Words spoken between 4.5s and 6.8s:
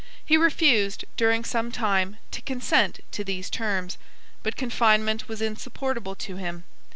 confinement was insupportable to him.